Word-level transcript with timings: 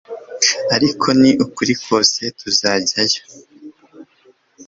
Ariko 0.75 1.07
ni 1.21 1.31
ukuri 1.45 1.73
kose 1.85 2.21
tuzajyayo 2.39 3.21